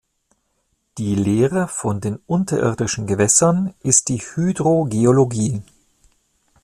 Die 0.97 1.13
Lehre 1.13 1.67
von 1.67 2.01
den 2.01 2.15
unterirdischen 2.25 3.05
Gewässern 3.05 3.75
ist 3.81 4.09
die 4.09 4.17
Hydrogeologie. 4.17 5.61